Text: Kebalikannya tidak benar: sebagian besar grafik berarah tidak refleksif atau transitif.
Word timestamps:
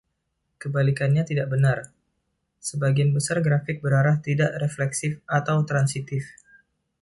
Kebalikannya 0.61 1.21
tidak 1.29 1.47
benar: 1.53 1.79
sebagian 2.69 3.09
besar 3.17 3.37
grafik 3.45 3.77
berarah 3.85 4.17
tidak 4.27 4.51
refleksif 4.63 5.13
atau 5.39 5.57
transitif. 5.69 6.23